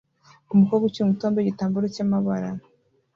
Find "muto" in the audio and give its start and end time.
1.09-1.23